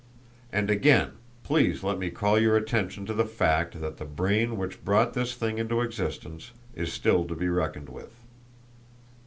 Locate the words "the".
3.13-3.23, 3.97-4.03